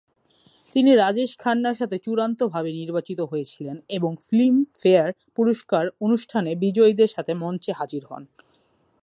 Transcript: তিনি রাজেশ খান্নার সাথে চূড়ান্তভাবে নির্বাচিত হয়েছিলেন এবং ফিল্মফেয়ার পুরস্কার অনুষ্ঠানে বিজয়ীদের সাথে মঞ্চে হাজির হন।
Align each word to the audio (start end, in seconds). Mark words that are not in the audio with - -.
তিনি 0.75 0.91
রাজেশ 0.95 1.31
খান্নার 1.37 1.75
সাথে 1.75 1.97
চূড়ান্তভাবে 1.97 2.71
নির্বাচিত 2.73 3.19
হয়েছিলেন 3.21 3.77
এবং 3.89 4.11
ফিল্মফেয়ার 4.27 5.09
পুরস্কার 5.35 5.83
অনুষ্ঠানে 6.01 6.51
বিজয়ীদের 6.55 7.09
সাথে 7.09 7.33
মঞ্চে 7.33 7.71
হাজির 7.71 8.03
হন। 8.05 8.23